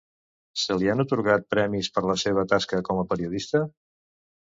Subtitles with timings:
[0.61, 3.67] Se li han atorgat premis per la seva tasca com a periodista?